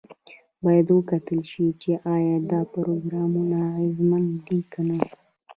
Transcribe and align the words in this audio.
باید 0.63 0.87
وکتل 0.91 1.39
شي 1.51 1.65
چې 1.81 1.91
ایا 2.15 2.35
دا 2.51 2.61
پروګرامونه 2.73 3.59
اغیزمن 3.77 4.23
دي 4.45 4.59
که 4.71 4.81
نه. 4.87 4.99